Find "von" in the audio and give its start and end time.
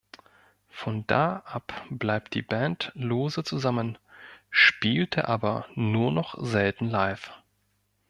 0.71-1.05